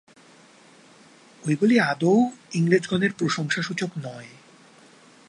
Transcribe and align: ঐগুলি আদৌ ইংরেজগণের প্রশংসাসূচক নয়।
ঐগুলি 1.43 1.75
আদৌ 1.79 2.15
ইংরেজগণের 2.53 3.11
প্রশংসাসূচক 3.17 3.89
নয়। 3.97 4.29